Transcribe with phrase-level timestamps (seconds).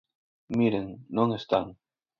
[0.57, 1.65] Miren, non están.